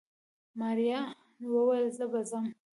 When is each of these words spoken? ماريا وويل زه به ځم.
ماريا 0.59 1.01
وويل 1.51 1.85
زه 1.97 2.05
به 2.11 2.21
ځم. 2.29 2.45